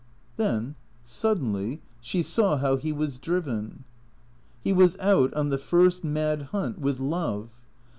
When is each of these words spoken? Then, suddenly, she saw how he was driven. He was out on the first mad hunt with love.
Then, 0.37 0.73
suddenly, 1.03 1.79
she 1.99 2.23
saw 2.23 2.57
how 2.57 2.75
he 2.77 2.91
was 2.91 3.19
driven. 3.19 3.83
He 4.59 4.73
was 4.73 4.97
out 4.97 5.31
on 5.35 5.49
the 5.49 5.59
first 5.59 6.03
mad 6.03 6.41
hunt 6.49 6.79
with 6.79 6.99
love. 6.99 7.51